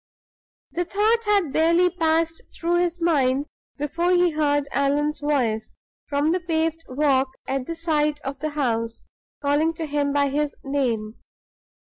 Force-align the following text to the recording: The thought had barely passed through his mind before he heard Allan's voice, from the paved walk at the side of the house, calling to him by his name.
The 0.71 0.83
thought 0.83 1.25
had 1.25 1.53
barely 1.53 1.91
passed 1.91 2.41
through 2.55 2.77
his 2.77 2.99
mind 2.99 3.45
before 3.77 4.09
he 4.09 4.31
heard 4.31 4.67
Allan's 4.71 5.19
voice, 5.19 5.73
from 6.07 6.31
the 6.31 6.39
paved 6.39 6.83
walk 6.89 7.29
at 7.47 7.67
the 7.67 7.75
side 7.75 8.19
of 8.23 8.39
the 8.39 8.49
house, 8.49 9.03
calling 9.43 9.75
to 9.75 9.85
him 9.85 10.11
by 10.11 10.29
his 10.29 10.55
name. 10.63 11.19